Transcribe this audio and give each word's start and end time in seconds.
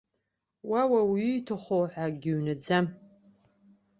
Уа 0.69 0.81
уаҩы 0.91 1.19
ииҭаху 1.23 1.83
ҳәа 1.91 2.03
акгьы 2.07 2.31
ҩнаӡам. 2.37 2.85